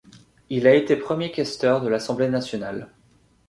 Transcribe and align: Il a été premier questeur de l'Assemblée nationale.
Il 0.49 0.65
a 0.65 0.73
été 0.73 0.95
premier 0.95 1.31
questeur 1.31 1.79
de 1.79 1.87
l'Assemblée 1.87 2.27
nationale. 2.27 2.89